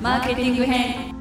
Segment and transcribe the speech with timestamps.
[0.00, 1.14] マーケティング編。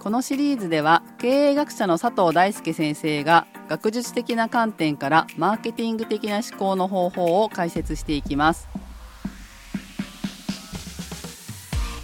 [0.00, 8.68] このシリーズでは経営学者の佐藤大輔先生が学術的な観点からマーケティング的な思考の方法を解説していきます。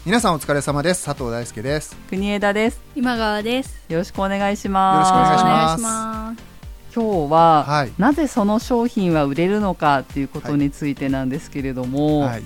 [0.06, 1.04] 皆さんお疲れ様です。
[1.04, 1.96] 佐藤大輔です。
[2.08, 2.80] 国枝です。
[2.94, 3.84] 今川です。
[3.88, 5.12] よろしくお願いします。
[5.12, 5.82] よろしくお願いします。
[5.82, 6.49] お願いします
[6.94, 7.92] 今日は、はい。
[7.98, 12.42] なぜその商品は売れるのかっていうことについてなんですけれども、はい。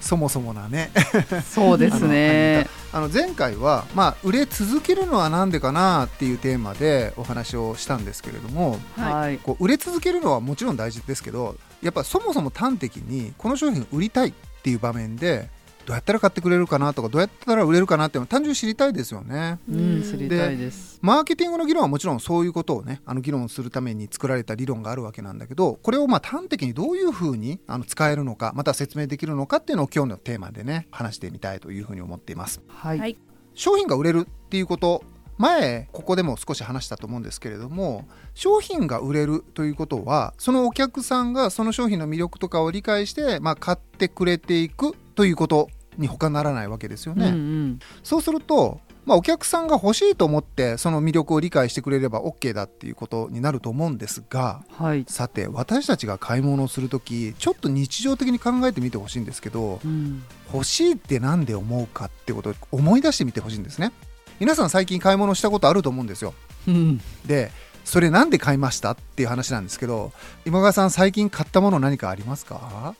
[0.00, 0.90] そもそもなね。
[1.48, 2.66] そうですね。
[2.90, 14.32] あの前回はまあ売れ続けるのはなんでかなっていうテーマでお話をしたんですけれどもはい、こう売れ続けるのはもちろん大事ですけどやっぱそもそも端的にこの商品売りたいっ
[14.62, 15.50] ていう場面で
[15.88, 19.58] どうやったら買ってくれるかなとかどうやったら売れるかなっていうのを単純に知りたいですよね。
[19.66, 20.98] うん、知りたいです。
[21.00, 32.60] マーケティングの議論はもちろんそういうことをねあの議論するために作られた理論があるわけなんだけどこれをまあ端的にどういうふうにあの使えるのかまた説明できるのかっていうのを今日のテーマでね話してみたいというふうに思っています。
[32.68, 33.16] はい、はい。
[33.54, 35.02] 商品が売れるっていうこと
[35.38, 45.68] 前ここでも少し話したと思うんですけれども商品が売れるということはそのお客さんがその商品の魅力とかを理解して、まあ、買ってくれていくということ
[45.98, 47.26] に他ならないわけですよね。
[47.26, 47.78] うんうん。
[48.02, 60.22] そうすると、まあ、お客さんが欲しいと思ってその魅力を理解してくれれば OK だっていうことになると思うんですがはい、さて私たちが買い物をする時ちょっと日常的に考えてみてほしいんですけどうん。
[60.52, 63.92] 欲しいって何で思うかってことを思い出してみてほしいんですね。
[64.40, 66.34] 皆さん最近買い物したことあると思うんですよ。
[66.66, 67.00] うん。
[67.24, 67.50] で
[67.84, 70.12] それなんで買いましたっていう話なんですけど
[70.44, 72.94] 今川さん最近買ったもの何かありますか？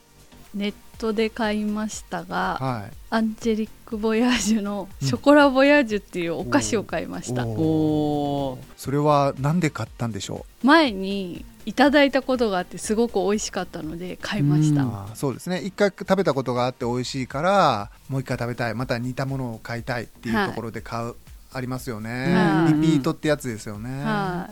[0.54, 2.96] ネットで買いましたがはい。
[3.10, 8.60] アンジェリック・ボヤージュのショコラ・ボヤージュっていうお菓子を買いました、おおー。
[8.76, 15.60] それは何で買ったんでしょ前にいただいたことがあってすごく美味しかったので買いました、そうですね。
[15.60, 18.74] 一回食べたことがあって美味しいからもう一回食べたい。
[18.74, 21.14] また似たものを買いたいっていうところで買う、
[21.52, 22.74] ありますよね、はい。
[22.74, 24.50] リピートってやつですよね、は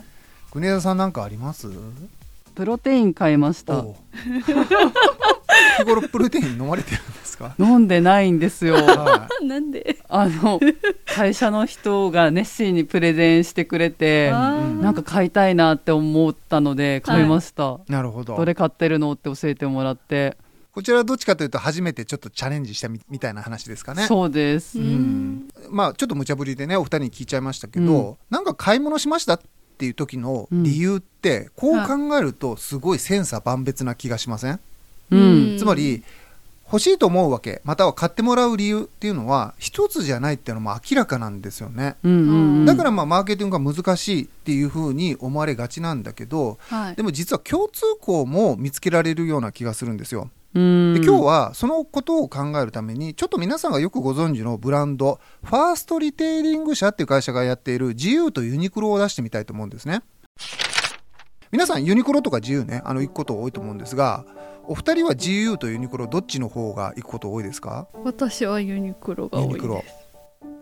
[0.51, 1.67] 国枝さんなんかあります？
[2.55, 3.79] プロテイン買いました。
[3.79, 3.95] おう
[5.77, 7.55] 日頃プロテイン飲まれてるんですか？
[7.59, 8.75] 飲んでないんですよ。
[8.75, 9.45] はい。
[9.45, 9.97] なんで？
[10.09, 10.59] あの
[11.05, 18.37] 会社の人が熱心にプレゼンしてくれてなんか買いたいなって思ったので買いました、なるほど。
[18.37, 20.37] どれ買ってるのって教えてもらって、
[20.71, 24.05] こちらはどっちかというと初めてちょっとチャレンジしたみみたいな話ですかね。
[24.07, 24.89] そうです、ううん。
[24.89, 29.41] んまあちょっと無茶ぶりでねお二人に聞いちゃいましたけど、うなんか買い物しましたっ
[29.77, 34.59] ていう時の理由って、こう考えるとすごい千差万別な気がしません、
[35.11, 35.19] うん。
[35.19, 36.03] うんつまり
[36.69, 42.65] 欲しいと思うわけまたは買ってもらう理由っていうのは一つじゃないっていうのも明らかなんですよね、うんうんうん。
[42.65, 46.95] だからまあマーケティングが難しいっていうふうに思われがちなんだけどはい。
[46.95, 50.29] でも実は共通項も見つけられるような気がするんですよ。
[50.53, 50.93] うん。
[50.93, 60.01] で今日はそのことを考えるためにちょっと皆さんがよくご存知のブランドファーストリテイリング社っていう会社がやっている自由とユニクロを出してみたいと思うんですね。
[61.49, 64.25] 皆さんユニクロとか自由ねあの行くこと多いと思うんですが
[64.67, 67.87] お二人は自由とユニクロどっちの方が行くこと多いですか？
[68.03, 69.75] 私はユニクロが多いユニクロ。
[69.75, 69.95] です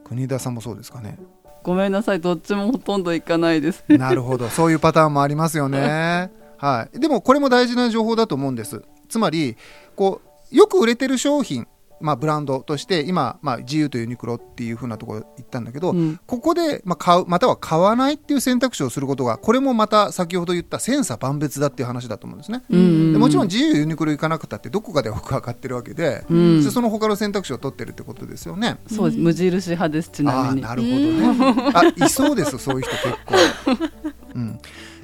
[0.05, 1.17] 国田さんもそうですかね？
[1.63, 3.83] ごめんなさいどっちもほとんど行かないです。
[3.89, 4.49] なるほど。
[4.49, 6.31] そういうパターンもありますよね。
[6.57, 6.99] はい。
[6.99, 8.83] でもこれも大事な情報だと思うんです。
[9.09, 9.57] つまり
[9.95, 11.67] こうよく売れてる商品
[12.01, 22.63] まあ、ブランドとして今、まあ、自由とユニクロっていうふうなところ言ったんだけど、うんここで、まあ、買うまたは買わないっていう選択肢をすることがこれもまた先ほど言った千差万別だっていう話だと思うんですね。
[22.69, 28.77] うんうんでもちろん自由ユニクロ行かなくたってどこかで僕は買ってるわけで、うんでその他の選択肢を取ってるってことですよね。
[28.87, 31.71] そうです無印派ですちああなみになるほどね。
[31.73, 34.15] あいそうですそういう人結構。
[34.35, 34.59] うん、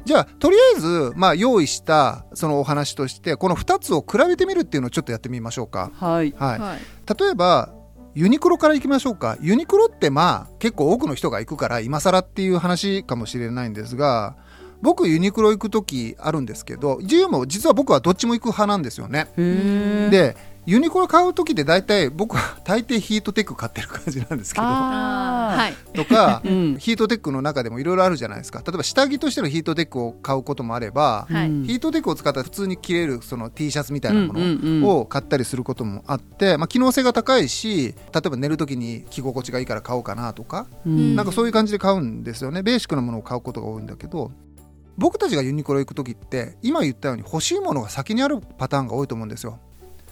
[0.06, 5.92] じゃあとりあえず、まあ、用意したそのお話としてこの2つを比べてみるっていうのをちょっとやってみましょうか。
[5.94, 6.34] はい。
[6.38, 6.60] はい。
[6.60, 6.80] はい。
[7.20, 7.74] 例えば
[8.14, 9.38] ユニクロから行きましょうか。
[9.42, 14.36] ユニクロってまあ結構多くの人が行くから今更っていう話かもしれないんですが
[14.82, 19.28] 僕ユニクロ行く時あるんですけど自由も実は僕はどっちも行く派なんですよね。
[19.36, 20.36] で
[20.72, 24.66] ユニクロ買う時で大体僕は大抵ヒートテック買ってる感じなんですけど。
[25.94, 26.78] とか、うん。
[26.80, 28.60] ヒートテックの中でもいろいろあるじゃないですか。
[28.60, 31.50] 例えば下着としてのヒートテックを買うこともあれば、はい。
[31.50, 31.64] うん。
[31.66, 41.18] ヒートテックを使ったら普通に着れるその T シャツみたいなものを買ったりすることもあって、まあ、機能性が高いし例えば寝る時に着心地がいいから買おうかなとか、うん。
[41.18, 42.64] なんかそういう感じで買うんですよね。
[42.64, 44.32] ベーシックなものを買うことが多いんだけど
[44.98, 49.60] 僕たちがユニクロ行く時って今言ったように欲しいものが先にあるパターンが多いと思うんですよ。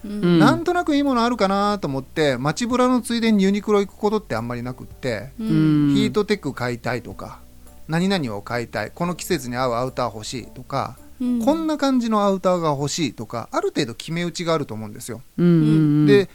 [0.03, 0.11] うん。
[0.11, 5.93] うんなんとなくいいものあるかなと思って街ブラのついでにユニクロ行くことってあんまりなくって、ううん。
[5.93, 7.39] んヒートテック買いたいとか
[7.87, 11.43] 何々を買いたいこの季節に合うアウター欲しいとかうん。
[11.43, 15.21] こんな感じのアウターが欲しいとかある程度決め打ちがあると思うんですよ。
[15.37, 16.29] で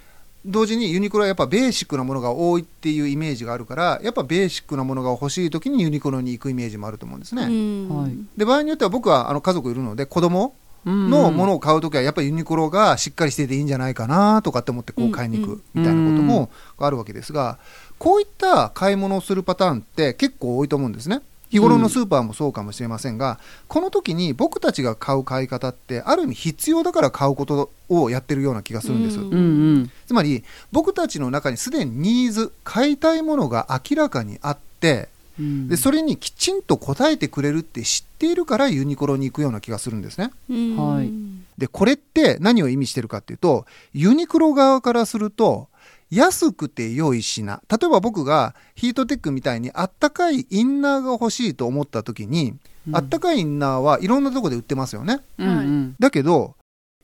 [0.46, 7.44] 同時にユニクロはやっぱベーシックなものが多いっていうイメージがあるからやっぱベーシックなものが欲しい時にユニクロに行くイメージもあると思うんですね。
[7.44, 7.88] うん。
[7.88, 8.12] はい。
[8.36, 17.58] で場合によっては僕はあの家族いるので子供のものを買う時はやっぱりユニクロがしっかりしてていいんじゃないかなとかって思ってこう買いに行くみたいなこともあるわけですが
[17.98, 21.22] こういった買い物をするパターンって結構多いと思うんですね。
[21.54, 23.38] 日頃のスーパーもそうかもしれませんが、
[23.68, 29.20] この時に僕たちが買う買い方ってある意味必要だから買うことをやってるような気がするんです。
[29.20, 29.38] うんうんう
[29.78, 30.42] んつまり
[30.72, 35.08] 僕たちの中にすでにニーズ買いたいものが明らかにあって
[35.38, 35.68] うん。
[35.68, 40.30] でそれにきちんと応えてくれるって知っているからユニクロに行くような気がするんですね。
[40.48, 40.76] うん。
[40.76, 41.10] はい。
[41.58, 45.68] でこれって何を意味してるかっていうとユニクロ側からすると
[46.10, 47.60] 安くて良い品。
[47.68, 52.54] 例えば僕がヒートテックみたいにあったかいインナーが欲しいと思った時に、
[52.92, 55.20] あったかいインナーはいろんなとこで売ってますよね。
[55.38, 55.96] うんうん。
[55.98, 56.54] だけど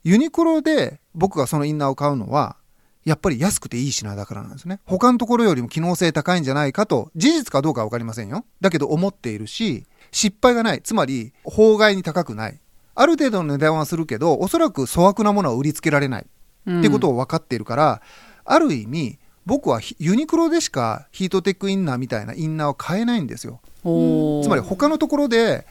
[0.04, 2.56] ユニクロで僕がそのインナーを買うのは
[3.04, 4.80] やっぱり安くていい品だからなんですね。
[4.84, 8.44] 他のところよりも機能性高いんじゃないかと事実かどうかは分かりませんよ。
[8.60, 10.82] だけど思っているし失敗がない。
[10.82, 12.60] つまり法外に高くない。
[12.94, 16.26] ある程度の値段はするけどおそらく粗悪なものは売りつけられない。
[16.68, 18.02] ってことを分かっているから、
[18.44, 23.60] ある意味僕はヒユニクロでしかヒートテックインナーみたいなインナーを買えないんですよ。
[23.82, 25.66] つまり他のところで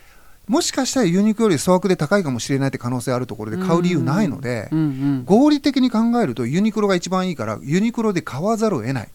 [0.49, 4.67] もしかしたらユニクロより粗悪で高いかもしれないって可能性あるところで買う理由ないので、
[5.25, 9.09] 合理的に考えるとユニクロが一番いいからユニクロで買わざるを得ない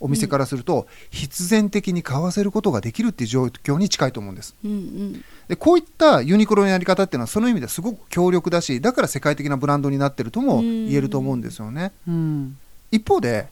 [0.00, 4.54] お店からすると必然的に買わせることができるっていう状況に近いと思うんです。
[4.62, 5.24] うんうん。
[5.48, 11.92] でこういったユニクロのやり方っていうのはその意味ではすごく強力だしだから世界的なブランドになってるとも言えると思うんですよね。
[12.06, 12.58] うん。
[12.90, 13.48] 一方で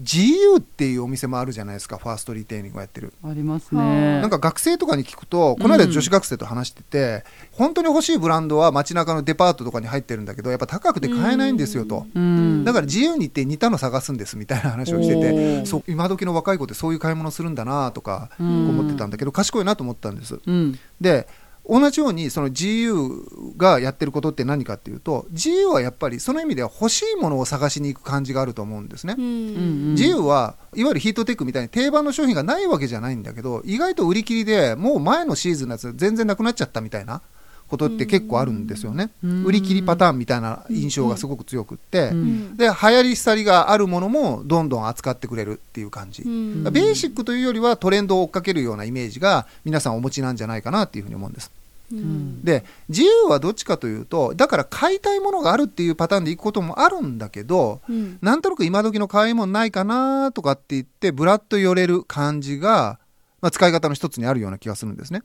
[0.00, 3.12] GU っていうお店もあるじゃないですかファーストリテイリングをやってる。
[3.24, 12.06] ありますはねなんか学生とかに聞くと、この間女子学生と話してて、本当に欲しいブランドは街中のデパートとかに入ってるんだけど、やっぱ高くて買えないんですよと。
[12.14, 12.64] うん。
[12.64, 15.66] だから自由に行って似たの探すんですみたいな話をしておて、ー。
[15.66, 20.40] そう今時の若い子ってそういう買い物するんだなとかうん思ってたんだけど、賢いなと思ったんです。
[20.46, 20.78] うん。
[21.00, 21.26] で
[21.68, 29.16] 同じようにその GU がやってることって何かっていうと GU はやっぱりその意味では欲しいものを探しに行く感じがあると思うんですね。
[29.18, 37.22] うんうん自由はいわゆるヒートテックみたいに定番の商品がないわけじゃないんだけど意外と売り切りでもう前のシーズンのやつ全然なくなっちゃったみたいな
[37.68, 39.10] ことって結構あるんですよね。
[39.24, 39.44] うん。
[39.44, 42.56] 売り切りパターンみたいな印象がすごく強くって、うん。
[42.56, 46.64] で流行り廃りがあるものもどんどん扱ってくれるっていう感じ、うん。
[46.64, 51.50] ベーシックというよりはトレンドを追っかけるようなイメージが皆さんお持ちなんじゃないかなっていうふうに思うんです。
[51.92, 52.44] うん。
[52.44, 58.18] で自由はどっちかというとだから買いたいものがあるっていうパターンでいくこともあるんだけどうん。
[58.22, 62.98] なんとなく今時の買い物ないかなとかって言ってブラッと寄れる感じが、
[63.40, 65.22] まあ、使い方の一つにあるような気がするんですね。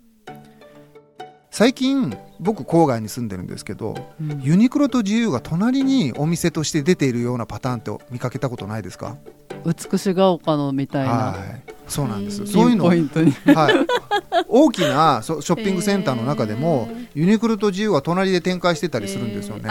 [1.54, 4.42] 最近僕郊外に住んでるんですけどうん。
[4.42, 9.16] ユニクロと自由が隣にお店として出ているようなパターンって見かけたことないですか？
[9.64, 11.14] 美しが丘のみたいな。
[11.14, 11.36] は
[11.68, 11.72] い。
[11.88, 12.42] そうなんです。
[12.42, 12.48] うん。
[12.48, 13.56] そういうのピンポイントに。
[13.56, 13.76] はい、
[14.48, 19.64] 大きなそショッピングセンターの中でも、ユニクロと自由が隣で展開してたりするんですよね。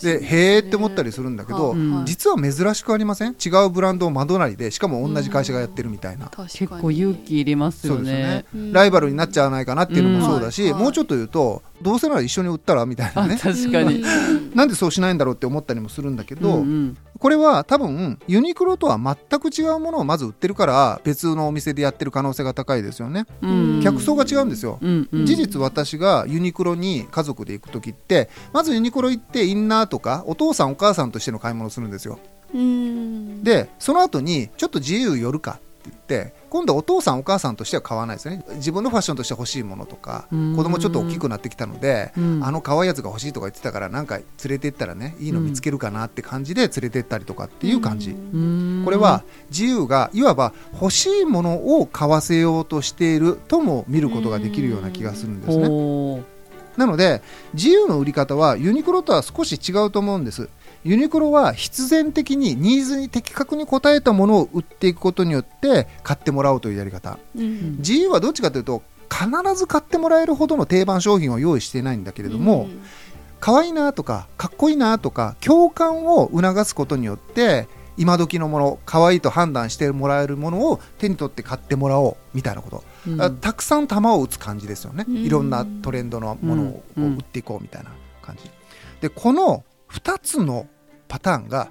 [0.00, 3.32] でへーって思ったりするんだけど、うん実は珍しくありません？
[3.32, 8.24] 違うブランドを真隣でしかも同じ会社がやってるみたいな、結構勇気いりますよそうですよね。
[8.24, 10.72] ねうんライバルになっちゃわないかなっていうのもそうだし、うん。
[10.74, 10.82] はい。
[10.82, 11.47] もうちょっと言うと
[11.82, 14.02] どうせなら一緒に売ったらみたいなあね確かに。
[14.02, 14.54] うん。
[14.54, 16.96] なんでそうしないんだろうって思ったりもするんだけど、うんうん。
[17.18, 23.80] これは多分ユニクロとは全く違うものをまず売ってるから別のお店でやってる可能性が高いですよね、うん。
[23.82, 25.26] 客層が違うんですよ、うんうん。
[25.26, 32.18] 事実私がユニクロに家族で行く時ってまずユニクロ行ってインナーとかお父さんお母さんとしての買い物をするんですよ。
[32.54, 33.42] うん。
[33.42, 38.44] でその後にちょっと自由寄るかって言って今度はお父さんお母さんとしては買わないですよね。
[38.54, 40.56] 自分のファッションとして欲しいものとかうん。
[40.56, 42.44] 子供ちょっと大きくなってきたのでうん。
[42.44, 48.82] あの可愛いやつが欲しいとか言ってたからなんか連れてったらねいいの見つけるかなって感じで連れてったりとかっていう感じ、うん。
[48.84, 56.38] これは自由がいわば欲しいものを買わせようとしているとも見ることができるような気がするんですね。
[56.78, 57.22] なので
[57.54, 60.48] 自由の売り方はユニクロとは少し違うと思うんです。
[60.84, 67.18] ユニクロは必然的にニーズに的確に応えたものを売っていくことによって買ってもらおうというやり方。
[67.36, 67.76] うん。
[67.78, 72.68] 自由はどっちかというと必ず買ってもらえるほどの定番商品を用意していないんだけれども、
[73.40, 83.20] 可愛いなとかかっこいいなとか共感を促すことによって今時のもの可愛いと判断してもらえるものを手に取って買ってもらおうみたいなこと、うん。
[83.20, 85.16] あたくさん球を打つ感じですよね、うん。
[85.16, 87.16] いろんなトレンドのものをこううん。
[87.16, 87.90] 打っていこうみたいな
[88.22, 88.50] 感じ。
[89.00, 90.66] でこの2つの
[91.08, 91.70] パターンが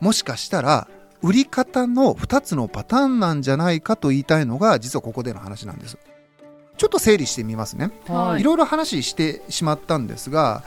[0.00, 0.88] もしかしたら
[1.22, 5.98] 売り方の2つのパターンなんじゃないかと言いたいのが実はここでの話なんです。
[6.76, 7.90] ちょっと整理してみますね。
[8.06, 8.40] はい。
[8.40, 10.62] いろいろ話してしまったんですが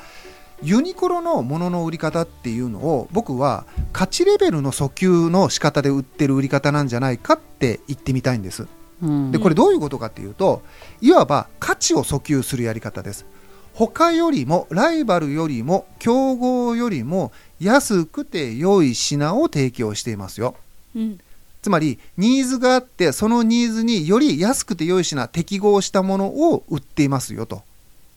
[0.62, 8.68] ユニクロのものの売り方っていうのを僕は価値レベルの訴求の仕方で売ってる売り方なんじゃないかって言ってみたいんです。
[9.02, 9.32] うん。
[9.32, 10.62] でこれどういうことかっていうと
[11.00, 13.26] いわば価値を訴求するやり方です
[13.74, 20.56] 他よりもライバルよりも競合よりも安くて良い品を提供していますよ。
[20.96, 21.20] うん。
[21.62, 27.62] つまりニーズがあってそのニーズにより安くて良い品適合したものを売っていますよと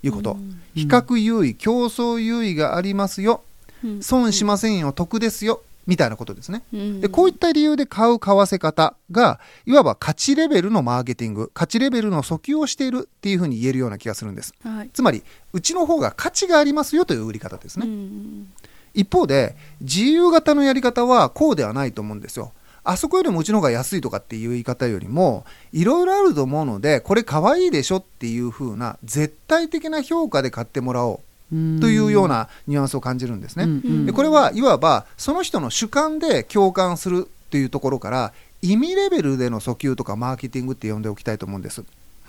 [0.03, 0.61] いうこと、うん。
[0.75, 3.43] 比較優位競争優位がありますよ。
[3.85, 4.03] うん。
[4.03, 6.63] 損しませんよ得ですよみたいなことですね。
[6.73, 7.01] うん。
[7.01, 14.55] でこういった理由で買う買わせ方がいわば価値レベルのマーケティング価値レベルの訴求をしているっていうふうに言えるような気がするんです。
[14.63, 14.91] はい。
[14.93, 15.23] つまり
[15.53, 18.53] うちの方が価値がありますよという売り方ですね、うん。
[18.95, 22.53] 一方で自由型のやり方はこうではないと思うんですよ。
[22.87, 33.67] あそこよりもうちの方が安いとかっていう言い方よりもいろいろあると思うのでこれ可愛いでしょっていう風な絶対的な評価で買ってもらおうというようなニュアンスを感じるんですね、
[34.07, 38.33] でこれはいわばその人の主観で共感するというところから
[38.63, 41.85] 意味レベルでの訴求とかマーケティングって呼んでおきたいと思うんです。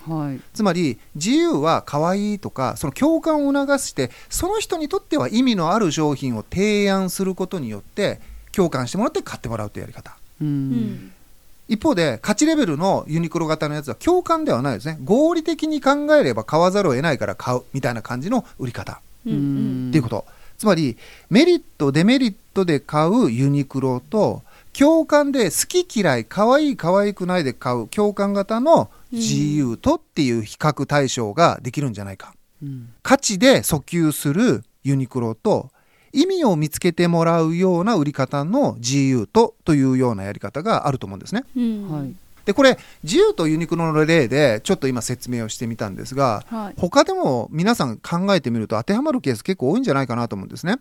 [0.06, 0.40] はい。
[0.54, 8.20] つまり自由は可愛いとかその共感を促してその人にとっては意味のある商品を提案することによって
[8.52, 10.16] 共感してもらって買ってもらうというやり方。
[10.40, 10.70] ううん。
[10.70, 11.12] ん
[11.68, 14.98] 一方で価値レベルのユニクロ型のやつは共感ではないですね。
[15.02, 20.24] 合理的に考えれば買わざるを得ないから買うみたいな感じの売り方っていうこと。
[20.56, 20.96] つまり
[21.28, 24.42] メリットデメリットで買うユニクロと
[24.72, 32.34] 共感で好き嫌い可愛い可愛くないで買う共感型の自由とっていう比較対象ができるんじゃないか。
[32.62, 35.70] うん価値で訴求するユニクロと
[36.12, 41.44] 意味を見つけてもらうような売り方の自由とというようなやり方があると思うんですね。
[41.54, 41.90] うん。
[41.90, 42.14] はい
[42.46, 50.76] でこれ自由とユニクロの例でちょっと今説明をしてみたんですがはい他でも皆さん考えてみると当てはまるケース結構多いんじゃないかなと思うんですね。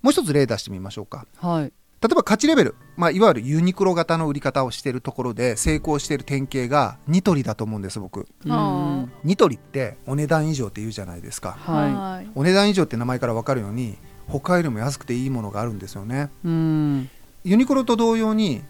[0.00, 1.26] もう一つ例出してみましょうか。
[1.38, 8.28] はい例えば価値レベル、まあ、いわゆるユニクロ型の売り方をしているところで成功している典型がニトリだと思うんです僕。
[8.46, 11.56] あニトリってお値段以上って言うじゃないですか。
[11.58, 13.96] ーははいお値段以上って名前から分かるように
[14.28, 18.62] 他よりも安くていいものがあるんですよねユニクロと同様に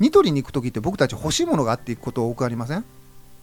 [0.00, 2.84] ニトリに行く時って僕たち欲しいものがあっていくこと多くありません？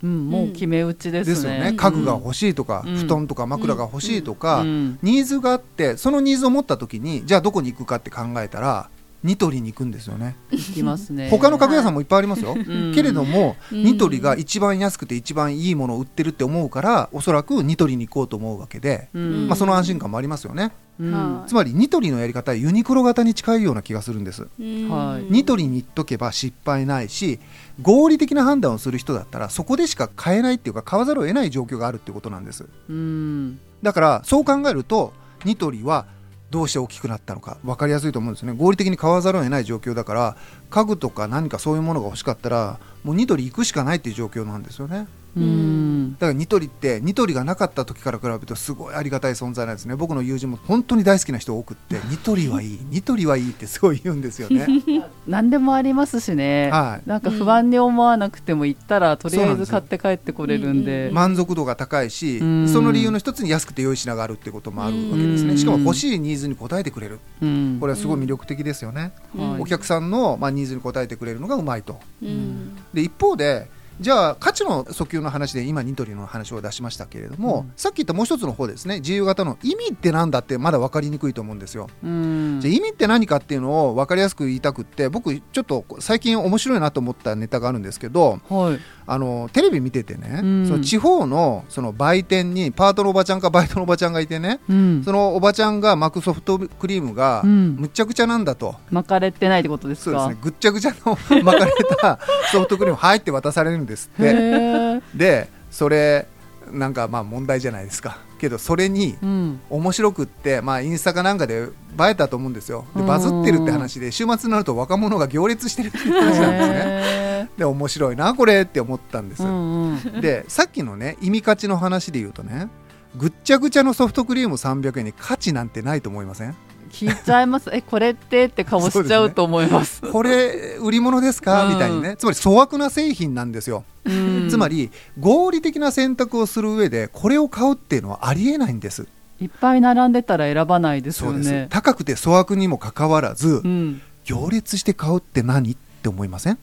[0.03, 1.33] うんもう決め打ちですね。
[1.33, 1.69] ですよね。
[1.69, 1.77] うん。
[1.77, 2.95] 家具が欲しいとか、うん。
[2.97, 4.99] 布団とか枕が欲しいとか、うん。
[5.01, 8.89] ニーズがあってそのニーズを持った時にじゃあどこに行くかって考えたら
[9.23, 10.35] ニトリに行くんですよね。
[10.51, 11.29] 行きますね。
[11.29, 12.93] 他の家具屋さんもいっぱいありますよ、うん。
[12.93, 13.83] けれども、うん。
[13.83, 19.47] ニトリが一番安くて一番いいものを売ってるって思うからおそらくニトリに行こうと思うわけで、うん。
[19.47, 20.71] まあ、その安心感もありますよね。
[20.99, 21.11] うん。
[21.11, 21.49] はい。
[21.49, 24.47] つまりニトリのやり方はユニクロ型に近いような気がするんです。
[24.59, 27.39] ニトリに行っとけば失敗ないし
[27.81, 32.65] 合理的な判断をする人だったらそこでしか買えないっていうか買わざるを得ない状況があるってことなんです。
[32.89, 33.59] うん。
[33.81, 36.05] だからそう考えるとニトリは
[36.51, 38.53] どうして大きくなったのか分かりやすいと思うんですね。
[38.53, 40.37] 合理的に買わざるを得ない状況だから
[40.69, 45.07] 家具とか何かそういうものが欲しかったらもうニトリ行くしかないっていう状況なんですよね。
[45.35, 49.95] だからニトリってニトリがなかった時から比べるとすごいありがたい存在なんですね。
[49.95, 54.65] 僕の友人も本当に大好きな人多くってニトリはいい ニトリはいいってすごい言うんですよね。
[55.27, 56.69] 何でもありますしね。
[56.71, 57.09] はい。
[57.09, 61.07] なんか不安に思わなくても行ったらとりあえず買って帰ってこれるんで。
[61.09, 62.69] うん満足度が高いしうん。
[62.69, 65.49] その理由の一つに安くて良い品があるってこともあるわけですうん。
[65.49, 67.19] ねしかも欲しいニーズに応えてくれる。
[67.41, 67.77] うん。
[67.79, 69.11] これはすごい魅力的ですよね。
[69.37, 69.61] はい。
[69.61, 71.99] お客さんのまあニーズに応えてくれるのがうまいと。
[72.21, 72.77] うん。
[72.93, 77.73] で一方でじゃあ価値の訴求の話で今ニトリの話を出しましたけれども、うん。
[77.75, 78.99] さっき言ったもう一つの方ですね。
[78.99, 81.89] 自由型の意味ってなんだってまだ分かりにくいと思うんですよ。
[82.03, 82.59] うん。
[82.61, 90.67] じゃあ意味って何かっていうのを分かりやすく言いたくって僕ちょっと最近面白いなと思ったネタがあるんですけどはいあのテレビ見ててね、うん。
[90.67, 95.03] その地方のその売店にパートのおばちゃんかバイトのおばちゃんがいてねうん。
[95.03, 97.75] そのおばちゃんが巻くソフトクリームがうん。
[97.77, 100.19] むっちゃくちゃなんだと、巻かれてないってことですか？
[100.19, 100.41] そうですね。
[100.43, 101.71] ぐっちゃぐちゃの 巻かれ
[102.01, 102.19] た
[102.51, 105.01] ソフトクリーム入って渡されるんですって。
[105.13, 106.27] でそれ
[106.71, 109.59] なんかまあ問題じゃないですかけどそれにうん。
[109.69, 111.67] 面白くって、まあ、インスタかなんかで映
[112.09, 112.85] えたと思うんですよ。
[112.95, 113.07] でうん。
[113.07, 116.75] バズってるって話で週末になると若者が行列してるって話なんですね。
[116.77, 120.21] へで面白いなこれって思ったんです、ーうんうん。
[120.21, 122.69] でさっきのね意味価値の話で言うとね
[123.15, 126.55] ぐっちゃぐちゃのソフトクリーム300円に価値なんてないと思いません？
[126.91, 127.69] 聞いちゃいます。
[127.73, 130.01] えこれってって顔しちゃうと思います。
[130.01, 131.65] これ売り物ですか？
[131.65, 131.73] うん。
[131.73, 132.15] みたいにね。
[132.17, 134.47] つまり粗悪な製品なんですよ、うん。
[134.49, 139.07] つまり合理的な選択をする上でこれを買うっていうのはありえないんです。
[139.41, 141.67] いっぱい並んでたら選ばないです、よね。
[141.69, 144.01] 高くて粗悪にもかかわらず、うん。
[144.23, 145.71] 行列して買うって何？
[145.71, 146.57] って思いません？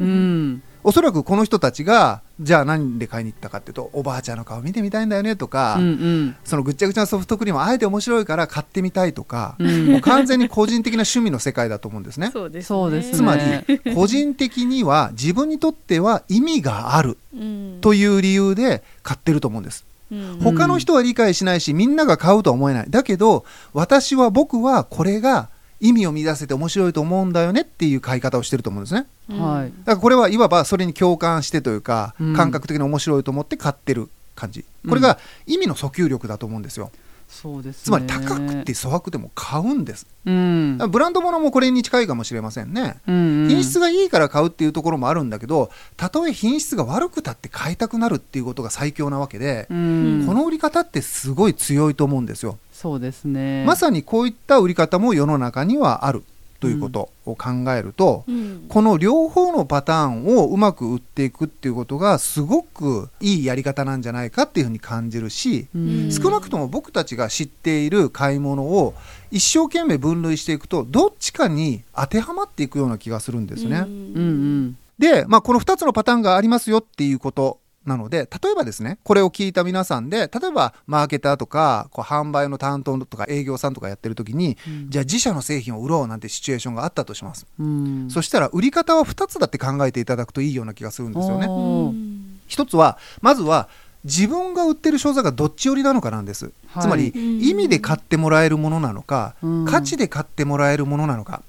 [0.00, 0.62] うん。
[0.84, 12.30] おそらくこの人たちがじゃあ何で買いに行ったかっていうとおばあちゃんの顔見てみたいんだよねとか、うんうんそのぐっちゃぐちゃなソフトクリームあえて面白いから買ってみたいとか、うんもう完全に個人的な趣味の世界だと思うんですね。
[12.32, 13.42] そうですねそうですねつまり
[13.94, 19.84] 個人的には自分にとっては意味があるうんという理由で買ってると思うんです。
[20.12, 22.86] うん他の人は理解しないしみんなが買うとは思えない。
[22.88, 25.48] だけど私は僕はこれが
[25.80, 29.06] 意味を見出せて面白いと思うんだよねっていう買い方をしてると思うんですね。
[29.30, 34.64] うんはいだからこれはいわばそれに共感してというか、うん感覚的に面白いと思って買ってる感じ。
[34.88, 36.90] これが意味の訴求力だと思うんですよ。
[37.28, 40.06] そうですねつまり高くて粗悪でも買うんです。
[40.24, 42.96] うんブランド物もこれに近いかもしれませんね。
[43.06, 52.58] うんうん品質がいいから買うっていうところもあるんだけど、たとえ品質が悪くたって買いたくなるっていうことが最強なわけで、うんこの売り方ってすごい強いと思うんですよ。
[52.78, 53.64] そうですね。
[53.66, 56.22] まさにこういった売り方も世の中にはある
[56.60, 58.66] ということを考えると、うん。
[58.68, 66.12] この両方のパターンをうまく売っていくっていうことがすごくいいやり方なんじゃないかっていうふうに感じるし、うん。
[66.12, 68.94] 少なくとも僕たちが知っている買い物を
[69.32, 73.78] 一生懸命分類していくとどっちかに当てはまっていくような気がするんですね。
[73.78, 87.46] うんうんで、まあ、この2つのパターンがありますよっていうことなので、例えばですね、これを聞いた皆さんで、例えばマーケターとか、こう販売の担当とか営業さんとかやってる時に、うんじゃあ自社の製品を売ろうなんてシチュエーションがあったとします。
[87.58, 91.46] うんそしたら売り方は2つだって考えていただくといいような気がするんですよね。
[91.48, 93.68] おーうん一つは、まずは、
[94.04, 96.52] 自分が売ってる商材がどっち寄りなのかなんです。
[96.68, 101.47] はいつまり、うん意味で買ってもらえるものなのか、うん価値で買ってもらえるものなのか、うん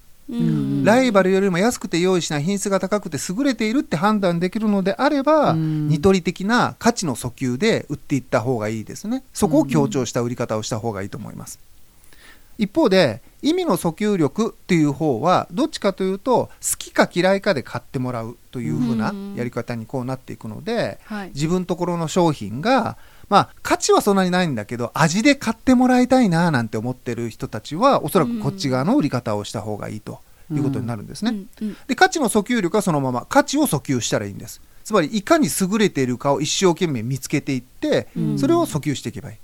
[0.83, 5.87] ライバルよりも安くて用意しない品質が高くて優れているって判断できるのであれば、うん。
[5.87, 9.23] ニトリ的な価値の訴求で売っていった方がいいですね。
[9.33, 11.59] そこを強調した売り方をした方がいいと思います。
[12.59, 19.35] 一方で、意味の訴求力っていう方は、どっちかというと、好きか嫌いかで買ってもらうという風なうん。
[19.35, 21.29] やり方にこうなっていくので、はい。
[21.29, 22.97] 自分ところの商品が、
[23.29, 30.19] まあ、価値はそんなにないんだけど、味で買ってもらいたいななんて思ってる人たちは、おそらくこっち側の売り方をした方がいいと
[30.51, 31.35] いうことになるんですね。
[31.87, 34.61] で、価値の訴求力はそのまま、価値を訴求したらいいんです。
[34.83, 39.37] つまり、いかに優れているかを一生懸命見つけていって、うんそれを訴求していけばいい。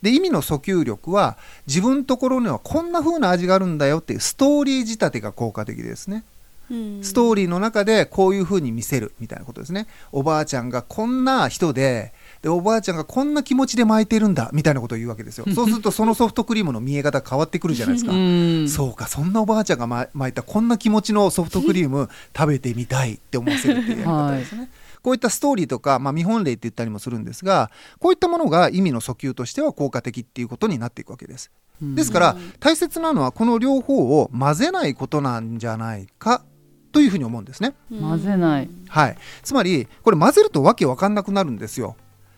[0.00, 6.24] で、意味の訴求力は、自分のところにはこんな風な味があるんだよっていうストーリー仕立てが効果的ですね。
[6.70, 9.86] うんストーリーの中でこういう風に見せるみたいなことですね。
[10.10, 12.12] おばあちゃんがこんな人で、で、
[12.48, 15.46] おばあちゃんがこんな気持ちで巻いてるんだみたいなことを言うわけですよ。
[15.54, 18.12] そうするとそのソフトクリームの見え方変わってくるじゃないですか。
[18.12, 24.70] うんそうか、そんなおばあちゃんがま巻いたこんな気持ちのソフトクリーム 食べてみたいって思わせるっていうやり方ですね。
[25.02, 31.50] こういったストーリーとか、まあ、見本例って言ったりもするんですが、こういったものが意味の訴求としては効果的っていうことになっていくわけです。
[31.80, 36.42] うんですから、大切なのはこの両方を混ぜないことなんじゃないか
[36.90, 37.74] というふうに思うんですね。
[38.00, 39.18] 混ぜないはい。
[39.42, 41.96] つまり、これ混ぜるとわけわかんなくなるんですよ。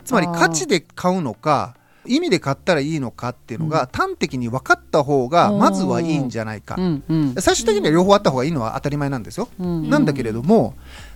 [0.08, 1.74] つまり価値で買うのか、
[2.06, 6.76] 意味で買ったらいいのかっていうのが端的に分かった方がまずはいいんじゃないか。
[6.78, 6.80] う。
[6.80, 7.34] んうん。
[7.34, 9.50] 最終的には両方あった方がいいのは当たり前なんですよ。
[9.60, 10.72] うんなんだけれども、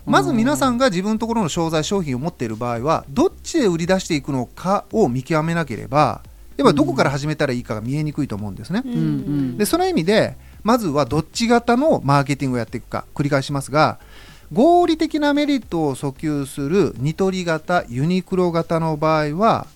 [0.07, 0.13] うん。
[0.13, 6.21] まず皆さんが自分のところの商材商品を持っている場合は、どっちで売り出していくのかを見極めなければ、
[6.59, 8.83] やっぱりどこから始めたらいいかが見えにくいと思うんですね。
[8.85, 9.57] うんうん。
[9.57, 13.99] で、その意味で、まずはどっち型のマーケティングをやっていくか、繰り返しますが、
[14.53, 19.67] 合理的なメリットを訴求するニトリ型、ユニクロ型の場合は、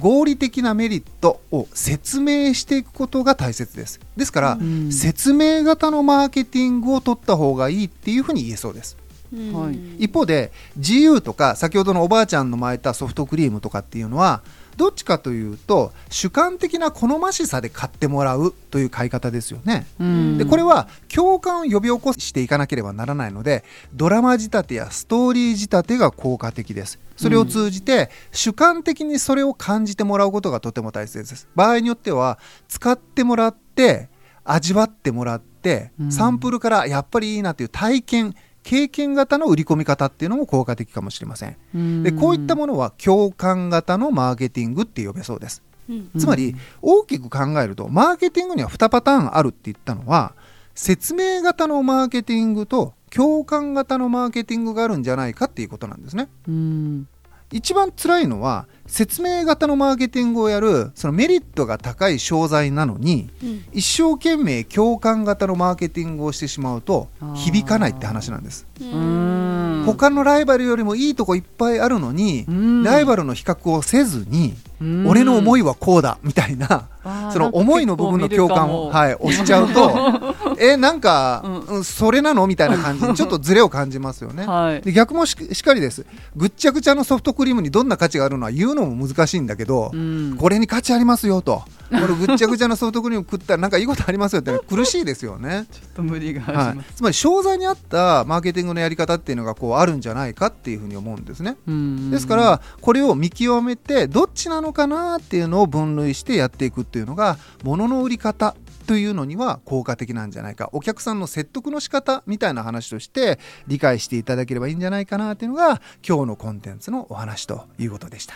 [0.00, 4.00] 合理的なメリットを説明していくことが大切です。
[4.16, 8.96] ですから、うん説明型のマーケティングを取った方がいいっていうふうに言えそうです。
[9.32, 14.42] うんはい一方で GU とか先ほどのおばあちゃんの巻いたソフトクリームとかっていうのは
[14.76, 19.86] どっちかというと主観的な好ましさで買ってもらうという買い方ですよね。
[20.00, 20.38] うん。
[20.38, 26.98] でこれは共感を呼び起こしていかなければならないのでドラマ仕立てやストーリー仕立てが効果的です。
[27.16, 31.48] それを通じて主観的にそれを感じてもらうことがとても大切です。
[31.54, 34.08] 場合によっては使ってもらって
[34.44, 36.12] 味わってもらってうん。
[36.12, 41.56] サンプルからやっぱりいいなっていう体験経験型の売り込み方っていうのも効果的かもしれません。
[41.74, 42.02] うん。
[42.02, 45.62] でこういったものは共感型のマーケティングって呼べそうです。
[45.88, 46.10] うん。
[46.18, 50.34] つまり大きく考えるとマーケティングには2パターンあるって言ったのは
[50.74, 56.28] 説明型のマーケティングと共感型のマーケティングがあるんじゃないかっていうことなんですね。
[56.48, 57.08] うん
[57.52, 63.64] 一番辛いのは説明型のマーケティングをやるそのメリットが高い商材なのにうん。
[63.72, 68.66] 一生懸命共感型のマーケティングをしてしまうと響かないって話なんです。
[68.80, 69.84] うん。
[69.86, 72.82] 他のライバルよりもいいとこいっぱいあるのにうん。
[72.82, 75.06] ライバルの比較をせずにうん。
[75.06, 76.88] 俺の思いはこうだみたいな
[77.32, 81.60] その思いの部分の共感を、はい、押しちゃうと、 えなんか、うん。
[81.60, 82.46] うんそれなの？
[82.46, 83.06] みたいな感じ。
[83.06, 84.46] に ちょっとズレを感じますよね。
[84.46, 84.82] はい。
[84.82, 86.06] で逆もししかりです。
[86.36, 90.36] ぐっちゃぐちゃのソフトクリームにどんな価値があるのは言うのも難しいんだけど、うん。
[90.38, 91.62] これに価値ありますよと。
[91.90, 95.66] このぐっちゃぐちゃのソフトクリーム食ったらなんかいいことありますよって苦しいですよね。
[95.70, 96.94] ちょっと無理がありはい。
[96.94, 101.56] つまり商材に合ったマーケティングのやり方っていうのがこうあるんじゃないかっていうふうに思うんですね。
[101.66, 102.10] うん。
[102.10, 118.34] ですからこれを見極めてどっちなのかなっていうのを分類してやっていくっていうのが物の売り方というのには効果的なんじゃないかお客さんの説得の仕方みたいな話として理解していただければいいんじゃないかなっていうのが今日のコンテンツのお話ということでした。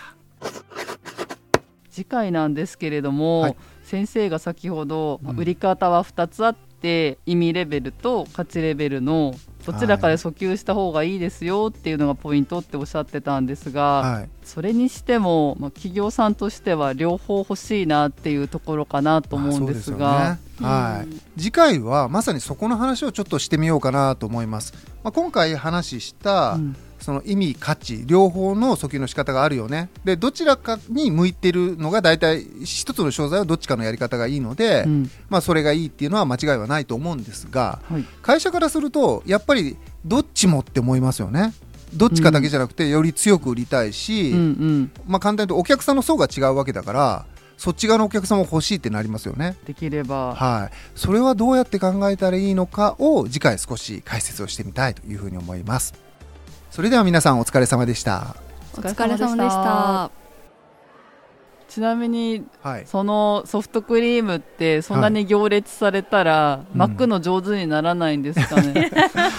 [1.90, 3.56] 次回なんですけれども、はい
[3.88, 9.34] 先生が先ほど、まあうん売り方は2つあって意味レベルと価値レベルの
[9.72, 20.38] どちらかで訴求した方がいいですよっていうのがポイントっておっしゃってたんですが、はい、それにしても、まあ、企業さんとしては両方欲しいなっていうところかなと思うんですが。
[20.61, 24.72] はい、次回はまさにそこの話をちょっとしてみようかなと思います。
[25.04, 29.88] まあ、今回話した、うんその意味価値両方の訴求の仕方があるよね。
[30.04, 35.11] でどちらかに向いてるのが大体一つの商材はどっちかのやり方がいいので、うん。
[35.28, 38.04] まあ、それがいいっていうのは間違いはないと思うんですがはい。
[38.22, 41.52] 会社からするとやっぱりどっちもって思いますよね。
[41.94, 47.26] どっちかだけじゃなくてより強く売りたいし、うんうん、まあ、簡単に言うとお客さんの層が違うわけだから
[47.58, 49.56] そっち側のお客さんも欲しいってなりますよね。
[49.66, 55.92] できれば、はい、それはどうやって考えたらいいのかを次回少し解説をしてみたいというふうに思います。
[56.78, 58.36] それでは皆さんお疲れ様でした。
[58.76, 60.12] お疲れ様でした。
[61.68, 68.92] ちなみにはい、そのソフトクリームってそんなに行列されたら、うん巻くの上手にならないんですかね、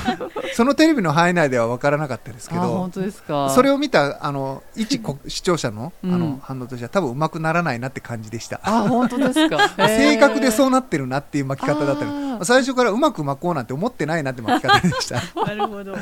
[0.54, 3.50] そのテレビの範囲内では分からなかったですけあど本当ですか。
[3.52, 6.20] それを見たあの一こ視聴者のあうん。
[6.20, 8.60] の反応としては多分うまくならないなって感じでした。
[8.64, 9.58] あ本当ですか？
[9.88, 15.18] 正確でそううなってるなっていう巻き方だったりあー最初からうまく巻こうなんて思ってないなって巻き方でした。
[15.18, 15.96] い なるほど。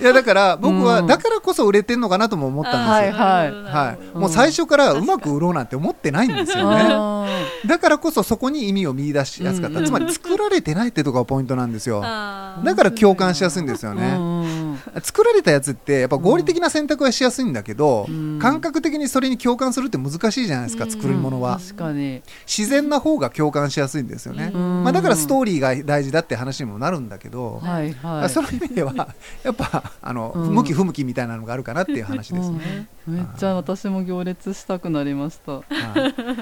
[0.00, 1.06] やだから僕はうん。
[1.06, 3.62] だからこそ売れてんのかなとも思ったんですよ、はいはい。
[3.62, 6.88] はい、もう最初からうまく売ろうなんて思ってないんですよね。
[6.90, 7.26] あ
[7.66, 9.84] だからこそそこに意味を見出しやすかった、うん。
[9.84, 12.00] つまり作られてないってとこがポイントなんですよ。
[12.00, 14.31] だから共感しやすいんですよーね、うん
[15.02, 18.38] 作られたやつってやっぱ合理的な選択はしやすいんだけど、うん。
[18.40, 20.90] 感覚的にそれに共感するって難しいじゃないですか、うん。
[20.90, 24.84] 作るものは、確かに、自然な方が共感しやすいんですよね、うん。
[24.84, 28.28] まあ、だからストーリーが大事だって話にもなるんだけど、はいはい。
[28.30, 28.92] その意味では
[29.42, 30.54] やっぱあの、うん。
[30.54, 33.14] 向き不向きみたいなのがあるかなっていう話ですね、うん。
[33.14, 35.52] めっちゃ私も行列したくなりました。
[35.52, 35.62] は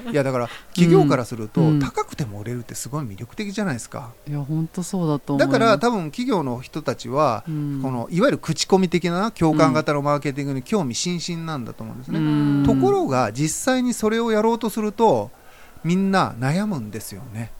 [0.09, 1.81] い、いやだから企業からすると、うん。
[1.81, 4.11] 高くても売れるってすごい魅力的じゃないですか。
[4.29, 7.81] いや本当そうだとだから多分企業の人たちは、うん。
[7.83, 12.65] このいわゆる口コミ的な共感型のマーケティングに興味津々なんだと思うんですね、うん。
[12.67, 15.31] ところが実際にそれをやろうとすると
[15.85, 17.51] みんな悩むんですよね。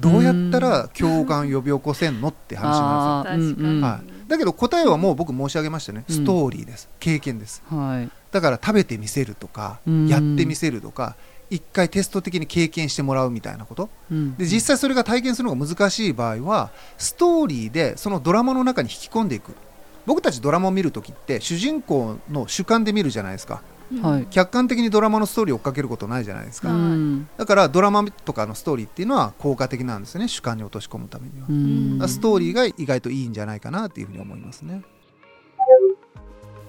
[0.00, 4.06] どうやったら共感呼び起こせんのって話なんあー確かにうんうんはい。
[4.06, 6.04] ですよ、だけど答えはもう僕申し上げましたね。
[6.08, 6.14] うん。
[6.14, 7.62] ストーリーです、経験です。
[7.68, 8.10] はい。
[8.32, 10.08] だから食べてみせるとか、うん。
[10.08, 11.16] やってみせるとか
[11.50, 13.90] 一回テスト的に経験してもらうみたいなこと。
[14.10, 14.36] うん。
[14.36, 19.54] で実際それが体験するのが難しい場合はストーリーでそのドラマの中に引き込んでいく
[20.06, 23.62] 僕たちドラマを見るときって主人公の主観で見るじゃないですか。
[24.02, 24.26] はい。
[24.30, 27.28] 客観的にドラマのストーリーを追っかけることないじゃないですか、うん。
[27.36, 31.52] だからドラマとかのストーリーっていうのは効果的なんですよね主観に落とし込むためには、う
[32.04, 32.08] ん。
[32.08, 34.82] ストーリーが意外といいんじゃないかなっていうふうに思いますね。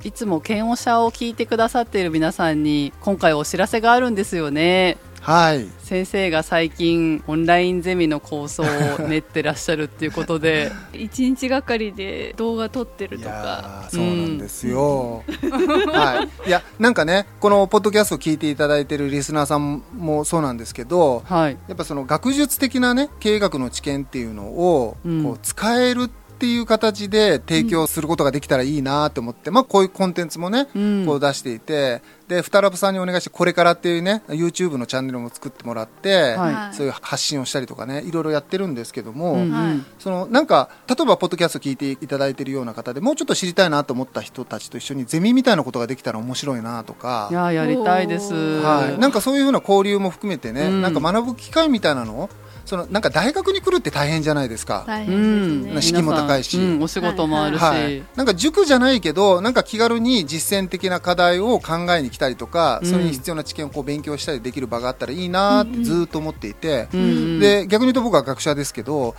[0.04, 5.68] いつも剣おしゃを聞いてくださっている皆さんに今回お知らせがあるんですよねはい。
[5.80, 10.72] 先生が最近オンラインゼミの構想を練ってらっしゃるっていうことで。
[10.94, 13.88] 一日がかりで動画撮ってるいとか。
[13.90, 15.24] そうなんですよ、
[15.94, 21.58] はい、いやなんかねこのポッドキャストを聞いていただいているリスナーさんもそうなんですけどはい。
[21.68, 25.24] やっぱその学術的なね経営学の知見っていうのをうん。
[25.24, 31.06] こう使えるっていう形で提供することができたらいいなと思って、まあこういうコンテンツもね、うん。
[31.06, 36.76] こう出していてでふたらぶさんにお願いしてこれからっていうね YouTube のチャンネルも作ってもらって、はい。
[36.76, 39.52] そういう発信をしたりとかねいろいろやってるんですけども、うんうん。
[39.52, 47.28] はいそのなんか例えばポッドキャスト聞いていただいているような方でもうちょっと知りたいなと思った人たちと一緒にゼミみたいなことができたら面白いなとか。
[47.32, 47.34] い。
[47.34, 48.34] やーやりたいです。
[48.34, 50.82] はい、なんかそういうふうな交流も含めてね、うん。
[50.82, 52.30] なんか学ぶ機会みたいなのを
[52.66, 56.02] そのなんか大学に来るって大変じゃないですか、大う変ですね。
[56.02, 56.58] も高いし。
[56.58, 62.90] うんお仕事もあるし、はい、なんか塾じゃないけどなんか気軽に実践的な課題を考えに来たりとか、うん。
[62.90, 67.00] それに必要な知見をこう勉強したりできる場があったらいいなってずーっと思っていて、うん。
[67.02, 67.40] うん。
[67.40, 69.16] で逆に言うと僕は学者ですけど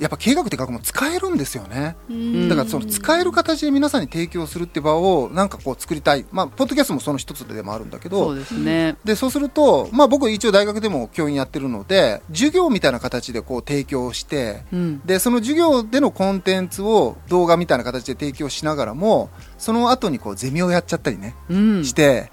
[0.00, 1.94] やっぱ経営学って学問使えるんですよね。
[2.08, 6.24] うんだからその使える形で皆さんに提供するって場をなんかこう作りたい。
[6.32, 8.96] まあ、ポッドキャストもその一つでもあるんだけど、そうですね。
[9.04, 15.00] で、そうすると、まあ僕一応大学でも教員やってるので、授業みたいな形でこう提供して、うん。
[15.04, 21.84] で、その授業でのコンテンツを動画みたいな形で提供しながらも、その後にこうゼミをやっちゃったりね、うん。
[21.84, 22.30] して、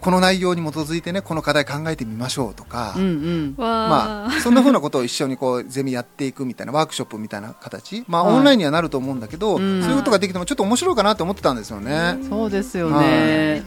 [0.00, 3.54] この内容に基づいてね、この課題考えてみましょうとか、うんうん。
[3.56, 12.18] わまあ、そんなふうなことを一緒にこうゼミやっていくみたいなワークショップみたいな形、まあ、はいオンラインにはなると思うんだけど、うんそういうことができてもちょっと面白いかなと思ってたんですよね。
[12.28, 13.62] そうですよはね。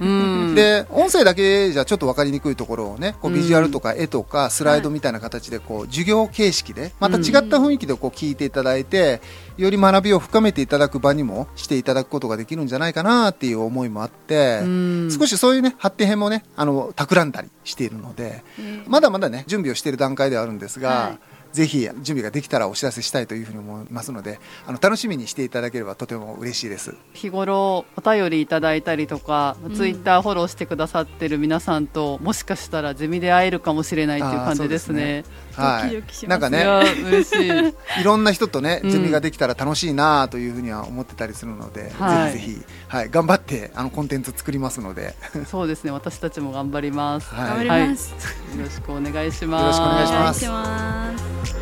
[0.00, 0.54] うん。
[0.54, 9.22] で音声だけじゃちょっと分かりにくいところをねこううんビジュアルとか絵とかスライドみたいな形でこう授業形式でまた違った雰囲気でこう聞いていただいて
[9.56, 15.10] より学びを深めていただく場にもしていただくことができるんじゃないかなっていう思いもあってうん。
[15.10, 18.42] 少しそういうね発展編もねあの企んだりしているので
[18.86, 21.18] まだまだね準備をしている段階ではあるんですが、はい。
[21.52, 26.94] ぜひ準備ができたらお知らせしたいというふうに思いますのであの楽しみにしていただければとても嬉しいです。
[27.12, 35.24] 日頃お便りいただいたりとか、ツイッターフォローしてくださってる皆さんともしかしたらゼミで会えるかもしれないっていう感じですね。
[35.52, 36.60] はドキドキしい、なんかね。
[36.60, 37.48] や嬉しい。
[38.00, 38.90] いろんな人とね、うん。
[38.90, 42.32] ゼミができたら楽しいなというふうには思ってたりするので、はい。
[42.32, 45.14] ぜひぜひ、はい、頑張ってあのコンテンツ作りますので、
[45.50, 45.90] そうですね。
[45.90, 47.34] 私たちも頑張ります。
[47.34, 47.48] はい。
[47.48, 49.76] 頑張ります、よろしくお願いしよろます。
[49.76, 50.46] しくお願いします。
[50.46, 51.61] お願いします